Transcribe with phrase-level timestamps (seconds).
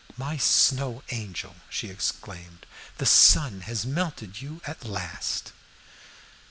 [0.17, 2.65] "My Snow Angel," she exclaimed,
[2.97, 5.51] "the sun has melted you at last!"